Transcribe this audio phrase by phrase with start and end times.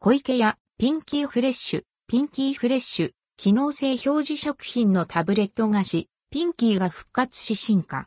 [0.00, 8.06] 湖池屋、ピンキーフレッシュ、ピンキーフレッシュ、機能性表示食品のタブレット菓子、ピンキーが復活し進化。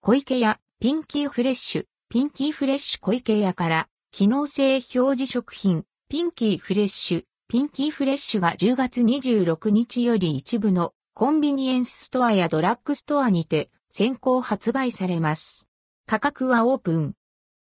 [0.00, 15.66] 湖池屋、ピンキーフレッシュ、ピンキーフレッシュ湖池屋から、機能性表示食品、ピンキーフレッシュ、ピンキーフレッシュが10月26日より一部のコンビニエンスストアやドラッグストアにて先行発売されます。
[16.06, 17.14] 価格はオープン。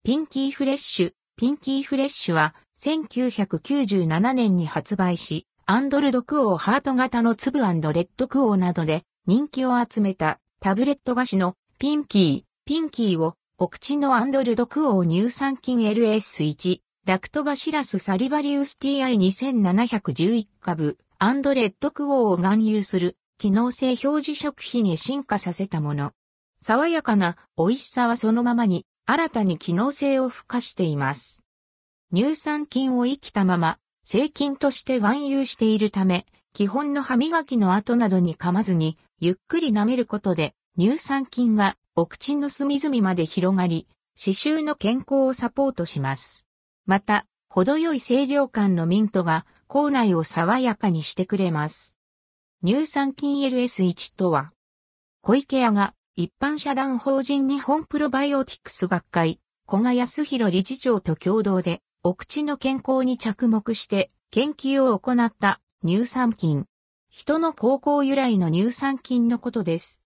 [0.05, 26.11] ピンキーフレッシュ、ピンキーフレッシュは1997年に発売し、アンドルドクオーハート型の粒レッドクオーなどで人気を集めたタブレット菓子のピンキー、ピンキーをお口のアンドルドクオー乳酸菌 LS1 ラクトバシラスサリバリウス TI2711 株、アンドレッドクオーを含有する、機能性表示食品へ進化させたもの。
[26.61, 31.43] 爽やかな美味しさはそのままに、新たに機能性を付加しています。
[32.13, 46.47] 乳酸菌を生きたまま、製菌として含有しているため、基本の歯磨きの後などに噛まずに、ゆっくり舐めることで、乳酸菌がお口の隅々まで広がり、刺繍の健康をサポートします。
[46.87, 51.95] また、程よい清涼感のミントが口内を爽やかにしてくれます。
[52.65, 54.51] 乳酸菌 LS1 とは、
[55.21, 66.67] 小池屋が一般社団法人日本プロバイオティクス学会、小賀康弘理事長と共同で、お口の健康に着目して研究を行った乳酸菌。
[67.09, 70.01] 人の高校由来の乳酸菌のことです。